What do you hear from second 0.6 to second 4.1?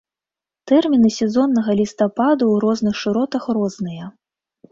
Тэрміны сезоннага лістападу ў розных шыротах розныя.